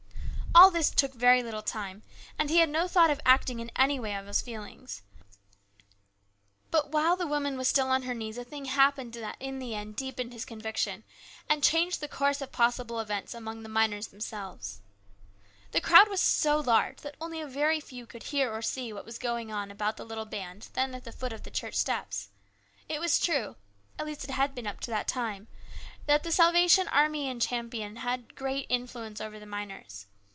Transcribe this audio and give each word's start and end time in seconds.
All 0.53 0.69
this 0.69 0.89
took 0.91 1.13
very 1.13 1.41
little 1.41 1.61
time, 1.61 2.03
and 2.37 2.49
he 2.49 2.57
had 2.57 2.67
no 2.69 2.85
thought 2.87 3.09
of 3.09 3.19
acting 3.25 3.61
in 3.61 3.71
any 3.77 3.99
way 4.01 4.13
on 4.13 4.27
his 4.27 4.41
feelings. 4.41 5.01
But 6.69 6.89
while 6.91 7.15
the 7.15 7.25
woman 7.25 7.57
was 7.57 7.67
still 7.69 7.87
on 7.87 8.03
her 8.03 8.13
knees 8.13 8.37
a 8.37 8.43
thing 8.43 8.65
happened 8.65 9.13
that 9.13 9.37
in 9.39 9.59
the 9.59 9.73
end 9.73 9.95
deepened 9.95 10.33
his 10.33 10.43
conviction, 10.45 11.03
and 11.49 11.63
changed 11.63 11.99
the 12.01 12.09
course 12.09 12.41
of 12.41 12.51
possible 12.51 12.99
events 12.99 13.33
among 13.33 13.63
the 13.63 13.69
miners 13.69 14.07
themselves. 14.07 14.81
The 15.71 15.79
crowd 15.81 16.09
was 16.09 16.19
so 16.21 16.59
large 16.59 16.97
that 16.97 17.15
only 17.21 17.39
a 17.39 17.47
very 17.47 17.79
few 17.79 18.05
could 18.05 18.23
hear 18.23 18.53
or 18.53 18.61
see 18.61 18.91
what 18.93 19.05
was 19.05 19.17
going 19.17 19.51
on 19.53 19.71
about 19.71 19.95
the 19.97 20.05
little 20.05 20.25
band 20.25 20.67
then 20.73 20.93
at 20.93 21.05
the 21.05 21.13
foot 21.13 21.31
of 21.33 21.43
the 21.43 21.51
church 21.51 21.75
steps. 21.75 22.27
It 22.89 22.99
was 22.99 23.19
true 23.21 23.55
at 23.97 24.05
least 24.05 24.25
it 24.25 24.31
had 24.31 24.53
been 24.53 24.67
up 24.67 24.81
to 24.81 24.91
this 24.91 25.05
time 25.07 25.47
that 26.07 26.23
the 26.23 26.31
Salvation 26.31 26.87
Army 26.89 27.29
in 27.29 27.39
Champion 27.39 27.95
had 27.97 28.35
great 28.35 28.65
influence 28.69 29.19
over 29.21 29.39
the 29.39 29.45
miners. 29.45 30.07